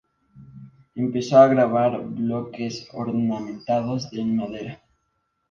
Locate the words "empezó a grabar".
0.95-2.03